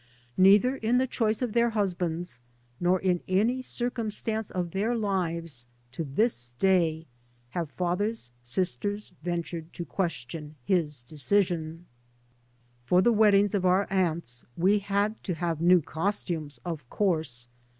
Neither 0.35 0.77
in 0.77 0.97
the 0.97 1.05
choice 1.05 1.43
of 1.43 1.53
their 1.53 1.69
husbands, 1.69 2.39
nor 2.79 2.99
in 2.99 3.21
any 3.27 3.61
circum 3.61 4.09
stance 4.09 4.49
of 4.49 4.71
their 4.71 4.95
lives, 4.95 5.67
to 5.91 6.03
this 6.03 6.53
day, 6.57 7.05
have 7.51 7.69
father's 7.69 8.31
sisters 8.41 9.13
ventured 9.21 9.71
to 9.73 9.85
question 9.85 10.55
his 10.63 11.03
decision. 11.03 11.85
For 12.83 13.03
the 13.03 13.13
weddings 13.13 13.53
of 13.53 13.63
our 13.63 13.85
aunts 13.91 14.43
we 14.57 14.79
had 14.79 15.21
to 15.25 15.35
have 15.35 15.61
new 15.61 15.83
costumes, 15.83 16.59
of 16.65 16.89
course. 16.89 17.47